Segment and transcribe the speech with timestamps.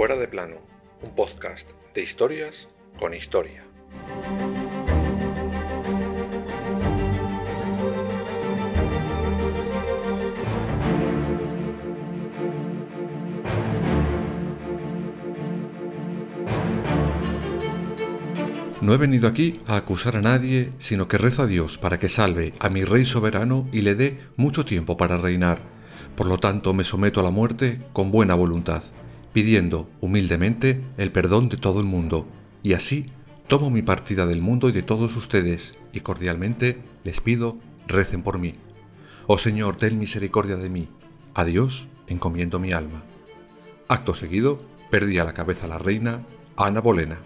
[0.00, 0.56] Fuera de plano,
[1.02, 2.68] un podcast de historias
[2.98, 3.66] con historia.
[18.80, 22.08] No he venido aquí a acusar a nadie, sino que rezo a Dios para que
[22.08, 25.58] salve a mi rey soberano y le dé mucho tiempo para reinar.
[26.16, 28.82] Por lo tanto, me someto a la muerte con buena voluntad,
[29.32, 32.26] pidiendo humildemente el perdón de todo el mundo,
[32.62, 33.06] y así
[33.46, 38.38] tomo mi partida del mundo y de todos ustedes, y cordialmente les pido recen por
[38.38, 38.54] mí.
[39.26, 40.88] Oh Señor, ten misericordia de mí.
[41.34, 43.02] A Dios encomiendo mi alma.
[43.88, 46.24] Acto seguido, perdí a la cabeza la reina
[46.56, 47.18] Ana Bolena.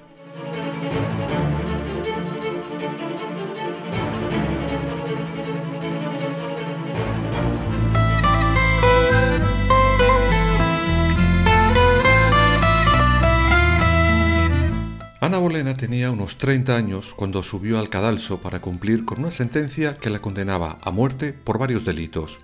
[15.39, 20.11] Bolena tenía unos 30 años cuando subió al cadalso para cumplir con una sentencia que
[20.11, 22.41] la condenaba a muerte por varios delitos.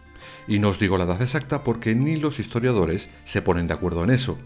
[0.48, 4.04] Y no os digo la edad exacta porque ni los historiadores se ponen de acuerdo
[4.04, 4.38] en eso.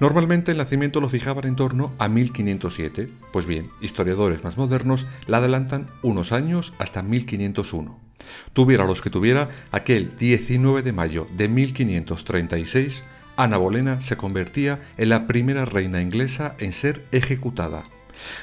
[0.00, 5.38] Normalmente el nacimiento lo fijaban en torno a 1507, pues bien, historiadores más modernos la
[5.38, 7.98] adelantan unos años hasta 1501.
[8.52, 13.04] Tuviera los que tuviera, aquel 19 de mayo de 1536
[13.36, 17.84] Ana Bolena se convertía en la primera reina inglesa en ser ejecutada.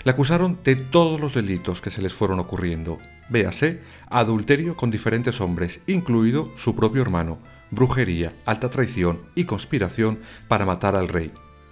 [0.03, 2.99] La acusaron de todos los delitos que se les fueron ocurriendo.
[3.29, 7.39] Véase, adulterio con diferentes hombres, incluido su propio hermano,
[7.71, 11.31] brujería, alta traición y conspiración para matar al rey.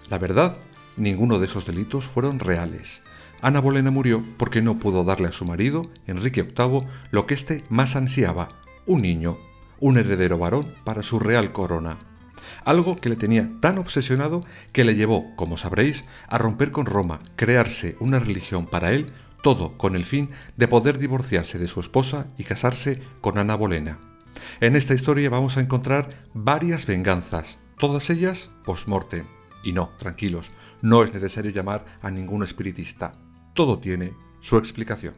[0.10, 0.58] La verdad,
[0.98, 3.04] ninguno de esos delitos fueron reales.
[3.42, 7.64] Ana Bolena murió porque no pudo darle a su marido, Enrique VIII, lo que éste
[7.70, 8.50] más ansiaba,
[8.88, 9.38] un niño,
[9.80, 12.11] un heredero varón para su real corona
[12.66, 17.19] algo que le tenía tan obsesionado que le llevó, como sabréis, a romper con Roma,
[17.35, 19.07] crearse una religión para él,
[19.44, 24.00] todo con el fin de poder divorciarse de su esposa y casarse con Ana Bolena.
[24.59, 29.25] En esta historia vamos a encontrar varias venganzas, todas ellas post-mortem.
[29.63, 30.51] Y no, tranquilos,
[30.81, 33.13] no es necesario llamar a ningún espiritista.
[33.53, 35.13] Todo tiene su explicación.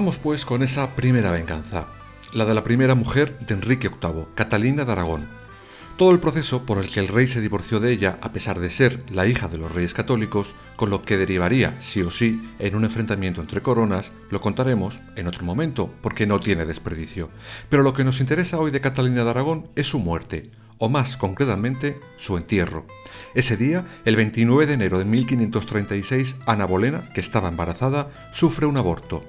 [0.00, 1.84] Vamos pues con esa primera venganza,
[2.32, 5.28] la de la primera mujer de Enrique VIII, Catalina de Aragón.
[5.98, 8.70] Todo el proceso por el que el rey se divorció de ella, a pesar de
[8.70, 12.76] ser la hija de los reyes católicos, con lo que derivaría, sí o sí, en
[12.76, 17.28] un enfrentamiento entre coronas, lo contaremos en otro momento, porque no tiene desperdicio.
[17.68, 21.18] Pero lo que nos interesa hoy de Catalina de Aragón es su muerte, o más
[21.18, 22.86] concretamente, su entierro.
[23.34, 28.78] Ese día, el 29 de enero de 1536, Ana Bolena, que estaba embarazada, sufre un
[28.78, 29.22] aborto.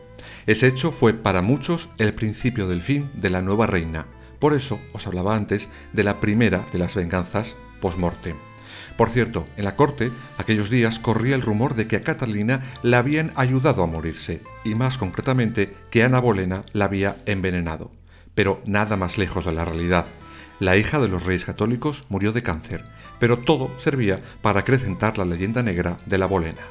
[0.48, 4.08] Ese hecho fue para muchos el principio del fin de la nueva reina.
[4.40, 8.36] Por eso os hablaba antes de la primera de las venganzas post-mortem.
[8.98, 12.98] Por cierto, en la corte, aquellos días corría el rumor de que a Catalina la
[12.98, 17.92] habían ayudado a morirse, y más concretamente que Ana Bolena la había envenenado.
[18.36, 20.06] Pero nada más lejos de la realidad.
[20.60, 22.84] La hija de los reyes católicos murió de cáncer,
[23.20, 26.62] pero todo servía para acrecentar la leyenda negra de la Bolena.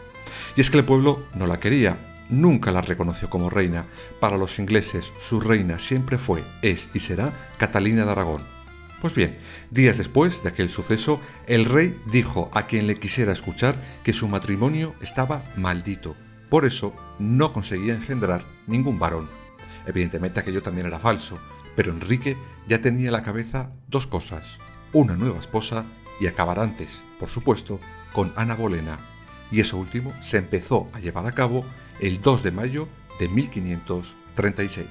[0.56, 1.96] Y es que el pueblo no la quería,
[2.30, 3.86] nunca la reconoció como reina.
[4.20, 8.42] Para los ingleses, su reina siempre fue, es y será Catalina de Aragón.
[9.00, 9.38] Pues bien,
[9.70, 14.28] días después de aquel suceso, el rey dijo a quien le quisiera escuchar que su
[14.28, 16.14] matrimonio estaba maldito.
[16.50, 19.28] Por eso no conseguía engendrar ningún varón.
[19.86, 21.38] Evidentemente aquello también era falso,
[21.76, 22.36] pero Enrique
[22.68, 24.58] ya tenía en la cabeza dos cosas,
[24.92, 25.84] una nueva esposa
[26.20, 27.80] y acabar antes, por supuesto,
[28.12, 28.98] con Ana Bolena.
[29.50, 31.64] Y eso último se empezó a llevar a cabo
[32.00, 32.88] el 2 de mayo
[33.18, 34.86] de 1536.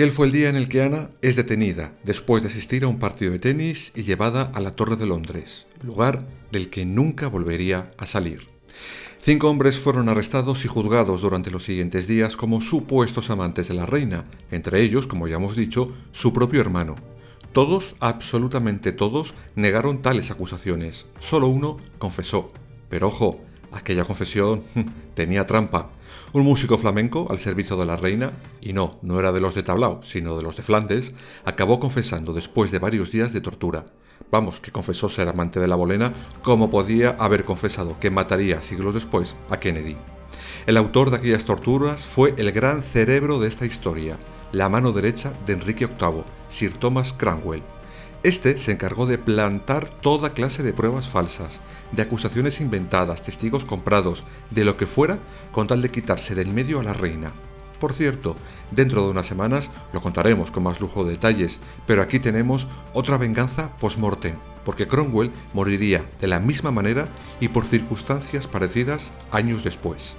[0.00, 2.98] Aquel fue el día en el que Ana es detenida después de asistir a un
[2.98, 7.90] partido de tenis y llevada a la Torre de Londres, lugar del que nunca volvería
[7.98, 8.48] a salir.
[9.18, 13.84] Cinco hombres fueron arrestados y juzgados durante los siguientes días como supuestos amantes de la
[13.84, 16.94] reina, entre ellos, como ya hemos dicho, su propio hermano.
[17.52, 21.08] Todos, absolutamente todos, negaron tales acusaciones.
[21.18, 22.48] Solo uno confesó.
[22.88, 24.62] Pero ojo, aquella confesión
[25.14, 25.90] tenía trampa.
[26.32, 29.62] Un músico flamenco al servicio de la reina, y no, no era de los de
[29.62, 31.12] Tablao, sino de los de Flandes,
[31.44, 33.84] acabó confesando después de varios días de tortura.
[34.30, 36.12] Vamos, que confesó ser amante de la bolena,
[36.42, 39.96] como podía haber confesado que mataría siglos después a Kennedy.
[40.66, 44.18] El autor de aquellas torturas fue el gran cerebro de esta historia,
[44.52, 47.62] la mano derecha de Enrique VIII, Sir Thomas Cranwell.
[48.22, 51.62] Este se encargó de plantar toda clase de pruebas falsas,
[51.92, 55.18] de acusaciones inventadas, testigos comprados, de lo que fuera,
[55.52, 57.32] con tal de quitarse del medio a la reina.
[57.78, 58.36] Por cierto,
[58.72, 63.16] dentro de unas semanas lo contaremos con más lujo de detalles, pero aquí tenemos otra
[63.16, 64.34] venganza post-mortem,
[64.66, 67.08] porque Cromwell moriría de la misma manera
[67.40, 70.14] y por circunstancias parecidas años después.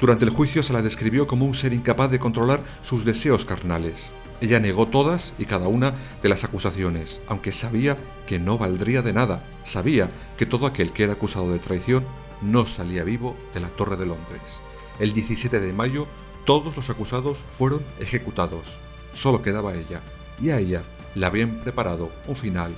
[0.00, 4.10] Durante el juicio se la describió como un ser incapaz de controlar sus deseos carnales.
[4.40, 7.96] Ella negó todas y cada una de las acusaciones, aunque sabía
[8.26, 9.44] que no valdría de nada.
[9.64, 12.04] Sabía que todo aquel que era acusado de traición
[12.42, 14.60] no salía vivo de la Torre de Londres.
[14.98, 16.06] El 17 de mayo
[16.44, 18.78] todos los acusados fueron ejecutados.
[19.12, 20.00] Solo quedaba ella,
[20.42, 20.82] y a ella
[21.14, 22.74] le habían preparado un final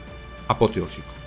[0.48, 1.25] apoteósico.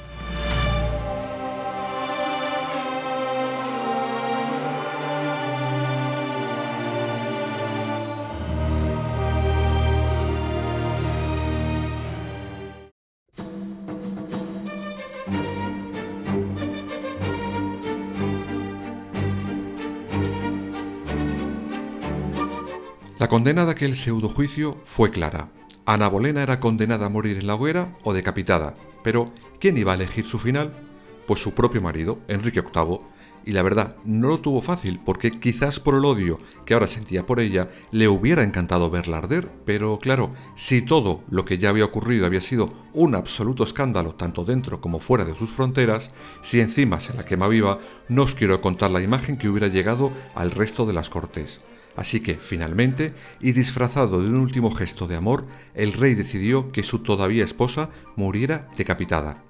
[23.20, 25.50] La condena de aquel pseudojuicio fue clara.
[25.86, 28.76] Ana Bolena era condenada a morir en la hoguera o decapitada.
[29.04, 29.26] Pero,
[29.60, 30.72] ¿quién iba a elegir su final?
[31.28, 33.00] Pues su propio marido, Enrique VIII.
[33.46, 37.26] Y la verdad, no lo tuvo fácil, porque quizás por el odio que ahora sentía
[37.26, 41.84] por ella, le hubiera encantado verla arder, pero claro, si todo lo que ya había
[41.84, 46.10] ocurrido había sido un absoluto escándalo tanto dentro como fuera de sus fronteras,
[46.42, 50.14] si encima se la quema viva, no os quiero contar la imagen que hubiera llegado
[50.36, 51.60] al resto de las cortes.
[52.00, 56.82] Así que, finalmente, y disfrazado de un último gesto de amor, el rey decidió que
[56.82, 59.44] su todavía esposa muriera decapitada.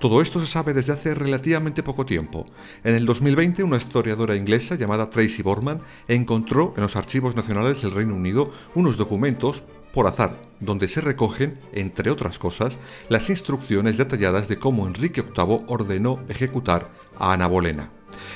[0.00, 2.46] Todo esto se sabe desde hace relativamente poco tiempo.
[2.84, 7.90] En el 2020, una historiadora inglesa llamada Tracy Borman encontró en los archivos nacionales del
[7.90, 9.62] Reino Unido unos documentos
[9.92, 12.78] por azar, donde se recogen, entre otras cosas,
[13.10, 17.90] las instrucciones detalladas de cómo Enrique VIII ordenó ejecutar a Ana Bolena.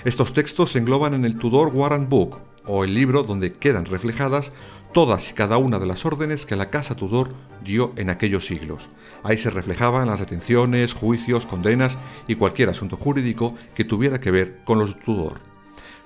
[0.04, 4.52] Estos textos se engloban en el Tudor Warrant Book, o el libro donde quedan reflejadas
[4.94, 7.34] todas y cada una de las órdenes que la Casa Tudor
[7.64, 8.88] dio en aquellos siglos.
[9.24, 14.60] Ahí se reflejaban las detenciones, juicios, condenas y cualquier asunto jurídico que tuviera que ver
[14.64, 15.40] con los Tudor.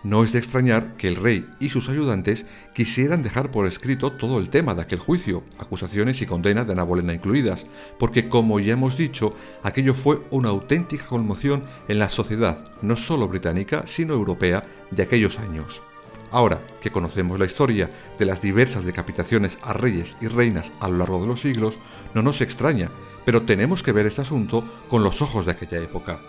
[0.05, 4.39] No es de extrañar que el rey y sus ayudantes quisieran dejar por escrito todo
[4.39, 7.67] el tema de aquel juicio, acusaciones y condenas de Ana Bolena incluidas,
[7.99, 9.31] porque como ya hemos dicho,
[9.65, 14.63] aquello fue una auténtica conmoción en la sociedad, no solo británica, sino europea,
[14.93, 15.83] de aquellos años.
[16.31, 17.89] Ahora que conocemos la historia
[18.19, 21.79] de las diversas decapitaciones a reyes y reinas a lo largo de los siglos,
[22.15, 22.91] no nos extraña,
[23.25, 26.21] pero tenemos que ver este asunto con los ojos de aquella época.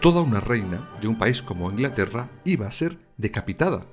[0.00, 3.86] Toda una reina de un país como Inglaterra iba a ser decapitada.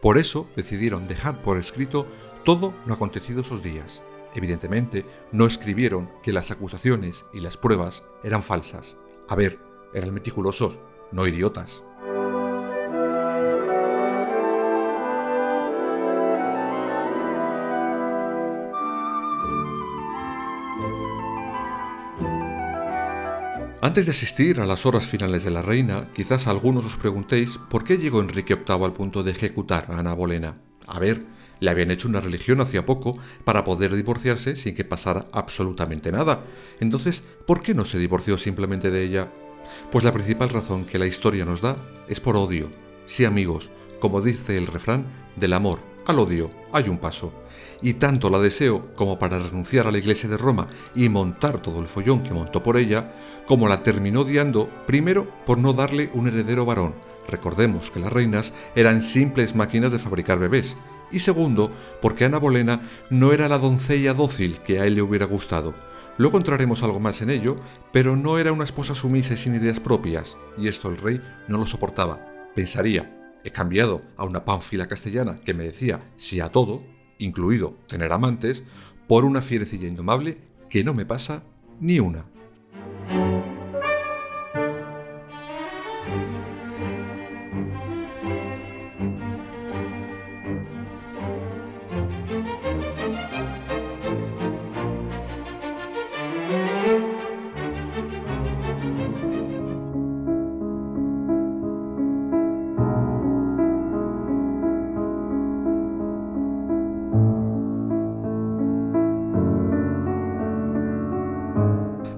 [0.00, 2.06] Por eso decidieron dejar por escrito
[2.44, 4.02] todo lo acontecido esos días.
[4.34, 8.96] Evidentemente, no escribieron que las acusaciones y las pruebas eran falsas.
[9.28, 9.58] A ver,
[9.94, 10.78] eran meticulosos,
[11.12, 11.84] no idiotas.
[23.84, 27.82] Antes de asistir a las horas finales de la reina, quizás algunos os preguntéis por
[27.82, 30.56] qué llegó Enrique VIII al punto de ejecutar a Ana Bolena.
[30.86, 31.26] A ver,
[31.58, 36.44] le habían hecho una religión hacía poco para poder divorciarse sin que pasara absolutamente nada.
[36.78, 39.32] Entonces, ¿por qué no se divorció simplemente de ella?
[39.90, 41.74] Pues la principal razón que la historia nos da
[42.06, 42.70] es por odio.
[43.06, 47.32] Sí amigos, como dice el refrán, del amor al odio hay un paso.
[47.80, 51.80] Y tanto la deseo como para renunciar a la iglesia de Roma y montar todo
[51.80, 53.12] el follón que montó por ella,
[53.46, 56.94] como la terminó odiando primero por no darle un heredero varón.
[57.28, 60.76] Recordemos que las reinas eran simples máquinas de fabricar bebés.
[61.10, 65.26] Y segundo, porque Ana Bolena no era la doncella dócil que a él le hubiera
[65.26, 65.74] gustado.
[66.18, 67.56] Luego entraremos algo más en ello,
[67.92, 71.58] pero no era una esposa sumisa y sin ideas propias, y esto el rey no
[71.58, 72.24] lo soportaba.
[72.54, 76.82] Pensaría, He cambiado a una pánfila castellana que me decía sí a todo,
[77.18, 78.62] incluido tener amantes,
[79.08, 80.38] por una fierecilla indomable
[80.70, 81.42] que no me pasa
[81.80, 82.24] ni una.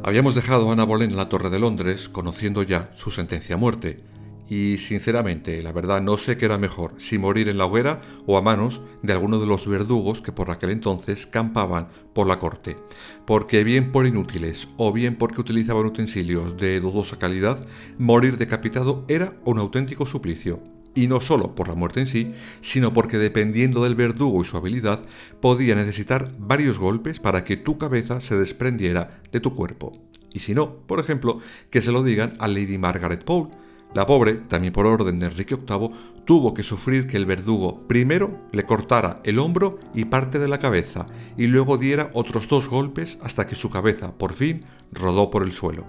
[0.06, 3.58] Habíamos dejado a Ana Boleyn en la Torre de Londres conociendo ya su sentencia a
[3.58, 4.04] muerte,
[4.50, 8.37] y sinceramente, la verdad no sé qué era mejor, si morir en la hoguera o
[8.37, 12.76] a manos de alguno de los verdugos que por aquel entonces campaban por la corte,
[13.25, 19.40] porque bien por inútiles o bien porque utilizaban utensilios de dudosa calidad, morir decapitado era
[19.46, 20.74] un auténtico suplicio.
[20.94, 24.56] Y no solo por la muerte en sí, sino porque dependiendo del verdugo y su
[24.56, 25.02] habilidad,
[25.40, 29.92] podía necesitar varios golpes para que tu cabeza se desprendiera de tu cuerpo.
[30.32, 31.38] Y si no, por ejemplo,
[31.70, 33.50] que se lo digan a Lady Margaret Pole,
[33.94, 35.90] la pobre, también por orden de Enrique VIII,
[36.24, 40.58] tuvo que sufrir que el verdugo primero le cortara el hombro y parte de la
[40.58, 44.60] cabeza, y luego diera otros dos golpes hasta que su cabeza, por fin,
[44.90, 45.86] rodó por el suelo.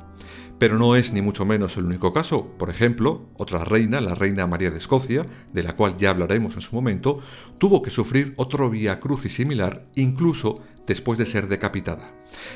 [0.57, 2.47] Pero no es ni mucho menos el único caso.
[2.57, 6.61] Por ejemplo, otra reina, la reina María de Escocia, de la cual ya hablaremos en
[6.61, 7.19] su momento,
[7.57, 10.55] tuvo que sufrir otro vía crucis similar, incluso
[10.87, 12.11] después de ser decapitada.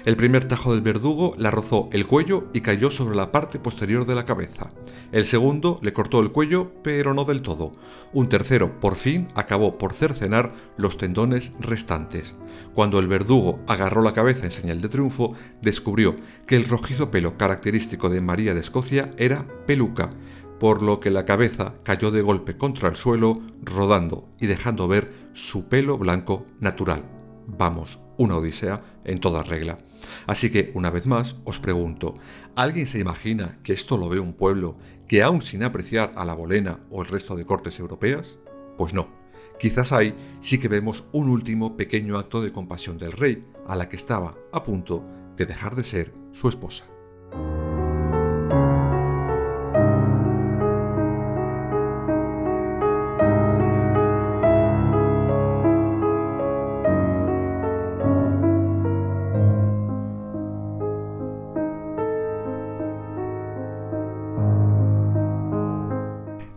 [0.06, 4.06] El primer tajo del verdugo la rozó el cuello y cayó sobre la parte posterior
[4.06, 4.72] de la cabeza.
[5.12, 7.72] El segundo le cortó el cuello, pero no del todo.
[8.14, 12.36] Un tercero, por fin, acabó por cercenar los tendones restantes.
[12.74, 17.38] Cuando el verdugo agarró la cabeza en señal de triunfo, descubrió que el rojizo pelo
[17.38, 20.10] característico de María de Escocia era peluca,
[20.60, 25.14] por lo que la cabeza cayó de golpe contra el suelo, rodando y dejando ver
[25.34, 27.19] su pelo blanco natural.
[27.58, 29.78] Vamos, una odisea en toda regla.
[30.28, 32.16] Así que, una vez más, os pregunto,
[32.56, 34.78] ¿alguien se imagina que esto lo ve un pueblo
[35.08, 38.38] que aún sin apreciar a la bolena o el resto de cortes europeas?
[38.78, 39.10] Pues no.
[39.60, 43.90] Quizás ahí sí que vemos un último pequeño acto de compasión del rey, a la
[43.90, 45.04] que estaba a punto
[45.36, 46.86] de dejar de ser su esposa.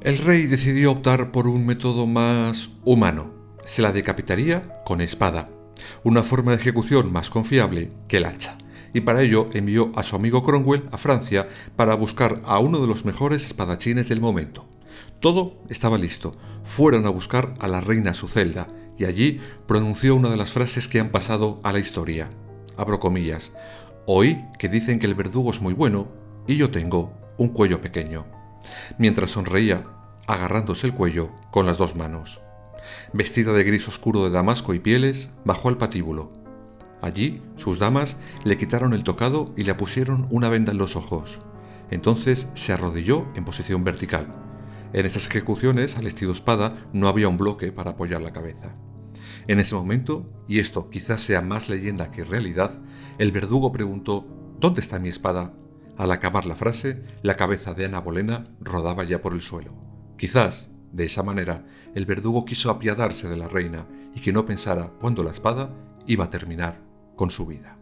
[0.05, 3.31] El rey decidió optar por un método más humano.
[3.65, 5.49] Se la decapitaría con espada,
[6.03, 8.59] una forma de ejecución más confiable que el hacha.
[8.93, 12.89] Y para ello envió a su amigo Cromwell a Francia para buscar a uno de
[12.89, 14.67] los mejores espadachines del momento.
[15.21, 16.33] Todo estaba listo.
[16.65, 18.67] Fueron a buscar a la reina su celda
[18.99, 22.29] y allí pronunció una de las frases que han pasado a la historia.
[22.77, 23.53] Abro comillas.
[24.07, 26.09] Oí que dicen que el verdugo es muy bueno
[26.49, 28.42] y yo tengo un cuello pequeño
[28.99, 29.83] mientras sonreía,
[30.27, 32.41] agarrándose el cuello con las dos manos.
[33.13, 36.33] Vestida de gris oscuro de damasco y pieles, bajó al patíbulo.
[37.01, 41.39] Allí, sus damas le quitaron el tocado y le pusieron una venda en los ojos.
[41.91, 44.29] Entonces se arrodilló en posición vertical.
[44.93, 48.77] En estas ejecuciones, al estilo espada, no había un bloque para apoyar la cabeza.
[49.49, 52.79] En ese momento, y esto quizás sea más leyenda que realidad,
[53.19, 54.27] el verdugo preguntó
[54.61, 55.55] ¿Dónde está mi espada?
[55.97, 59.73] Al acabar la frase, la cabeza de Ana Bolena rodaba ya por el suelo.
[60.17, 64.93] Quizás, de esa manera, el verdugo quiso apiadarse de la reina y que no pensara
[65.01, 65.71] cuándo la espada
[66.07, 66.81] iba a terminar
[67.17, 67.77] con su vida.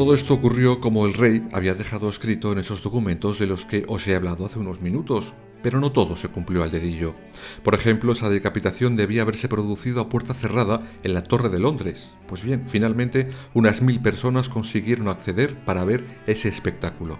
[0.00, 3.84] Todo esto ocurrió como el rey había dejado escrito en esos documentos de los que
[3.86, 7.14] os he hablado hace unos minutos, pero no todo se cumplió al dedillo.
[7.62, 12.14] Por ejemplo, esa decapitación debía haberse producido a puerta cerrada en la Torre de Londres.
[12.26, 17.18] Pues bien, finalmente unas mil personas consiguieron acceder para ver ese espectáculo.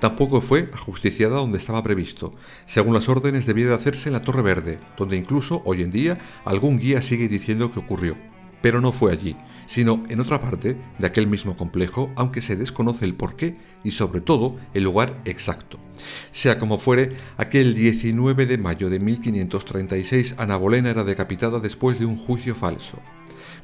[0.00, 2.32] Tampoco fue ajusticiada donde estaba previsto.
[2.64, 6.16] Según las órdenes debía de hacerse en la Torre Verde, donde incluso hoy en día
[6.46, 8.31] algún guía sigue diciendo que ocurrió.
[8.62, 13.04] Pero no fue allí, sino en otra parte de aquel mismo complejo, aunque se desconoce
[13.04, 15.78] el porqué y sobre todo el lugar exacto.
[16.30, 22.06] Sea como fuere, aquel 19 de mayo de 1536 Ana Bolena era decapitada después de
[22.06, 22.98] un juicio falso.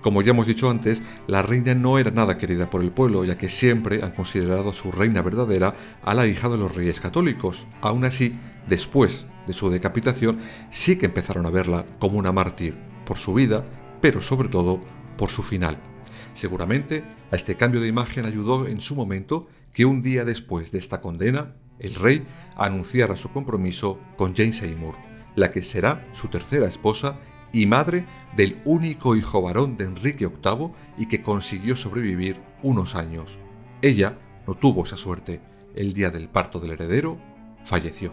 [0.00, 3.36] Como ya hemos dicho antes, la reina no era nada querida por el pueblo, ya
[3.36, 5.74] que siempre han considerado su reina verdadera
[6.04, 7.66] a la hija de los reyes católicos.
[7.80, 8.32] Aún así,
[8.68, 10.38] después de su decapitación,
[10.70, 13.64] sí que empezaron a verla como una mártir, por su vida
[14.00, 14.80] pero sobre todo
[15.16, 15.78] por su final.
[16.32, 20.78] Seguramente a este cambio de imagen ayudó en su momento que un día después de
[20.78, 22.26] esta condena, el rey
[22.56, 24.94] anunciara su compromiso con Jane Seymour,
[25.36, 27.18] la que será su tercera esposa
[27.52, 33.38] y madre del único hijo varón de Enrique VIII y que consiguió sobrevivir unos años.
[33.82, 35.40] Ella no tuvo esa suerte.
[35.74, 37.18] El día del parto del heredero
[37.64, 38.12] falleció.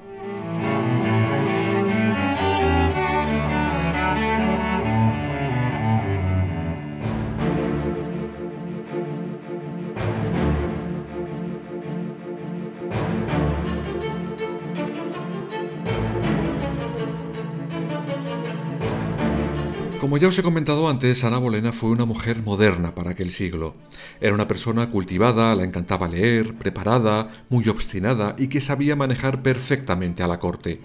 [20.15, 23.75] Como ya os he comentado antes, Ana Bolena fue una mujer moderna para aquel siglo.
[24.22, 30.24] Era una persona cultivada, la encantaba leer, preparada, muy obstinada y que sabía manejar perfectamente
[30.24, 30.79] a la corte.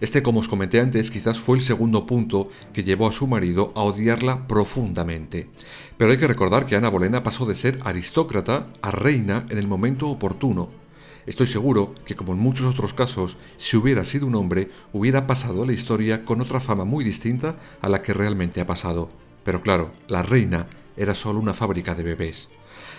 [0.00, 3.70] Este, como os comenté antes, quizás fue el segundo punto que llevó a su marido
[3.76, 5.50] a odiarla profundamente.
[5.98, 9.68] Pero hay que recordar que Ana Bolena pasó de ser aristócrata a reina en el
[9.68, 10.70] momento oportuno.
[11.26, 15.66] Estoy seguro que, como en muchos otros casos, si hubiera sido un hombre, hubiera pasado
[15.66, 19.08] la historia con otra fama muy distinta a la que realmente ha pasado.
[19.44, 22.48] Pero claro, la reina era solo una fábrica de bebés.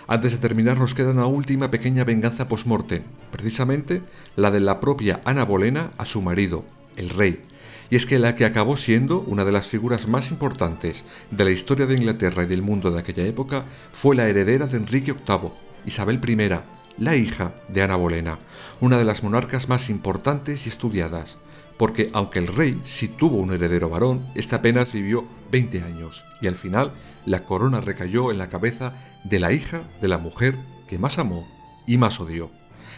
[0.07, 4.01] Antes de terminar nos queda una última pequeña venganza post-mortem, precisamente
[4.35, 6.65] la de la propia Ana Bolena a su marido,
[6.97, 7.41] el rey.
[7.89, 11.51] Y es que la que acabó siendo una de las figuras más importantes de la
[11.51, 15.51] historia de Inglaterra y del mundo de aquella época fue la heredera de Enrique VIII,
[15.85, 18.37] Isabel I, la hija de Ana Bolena,
[18.79, 21.39] una de las monarcas más importantes y estudiadas,
[21.79, 26.47] porque aunque el rey sí tuvo un heredero varón, este apenas vivió 20 años, y
[26.47, 26.93] al final
[27.25, 28.93] la corona recayó en la cabeza
[29.23, 30.55] de la hija de la mujer
[30.87, 31.47] que más amó
[31.87, 32.51] y más odió.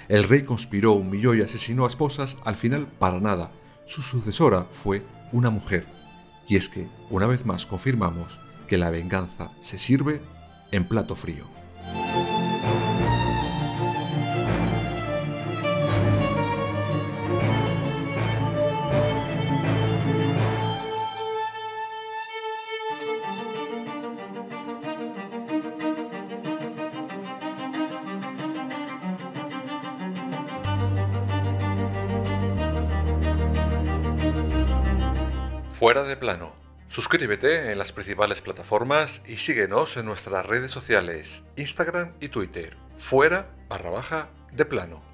[0.09, 3.51] El rey conspiró, humilló y asesinó a esposas, al final para nada.
[3.85, 5.87] Su sucesora fue una mujer.
[6.49, 8.37] Y es que, una vez más, confirmamos
[8.67, 10.21] que la venganza se sirve
[10.73, 11.45] en plato frío.
[35.83, 36.55] Fuera de plano.
[36.87, 42.77] Suscríbete en las principales plataformas y síguenos en nuestras redes sociales, Instagram y Twitter.
[42.95, 45.12] Fuera barra baja de plano.